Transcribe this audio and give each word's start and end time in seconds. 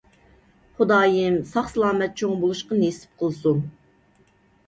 خۇدايىم 0.77 1.35
ساق-سالامەت 1.49 2.17
چوڭ 2.21 2.33
بولۇشقا 2.45 2.77
نېسىپ 2.79 3.23
قىلسۇن. 3.23 3.59